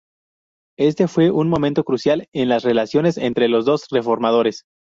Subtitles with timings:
[0.79, 4.63] Este fue un momento crucial en las relaciones entre los dos reformadores.